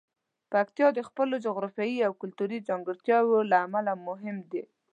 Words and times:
پکتیا 0.53 0.87
د 0.93 0.99
خپلو 1.09 1.35
جغرافیايي 1.45 1.99
او 2.07 2.13
کلتوري 2.21 2.57
ځانګړتیاوو 2.67 3.47
له 3.51 3.57
امله 3.65 3.93
مهم 4.07 4.37
دی. 4.51 4.63